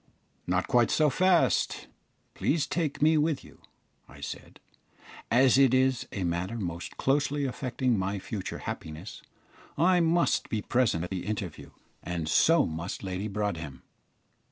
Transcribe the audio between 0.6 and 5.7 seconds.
quite so fast; please take me with you," I said. "As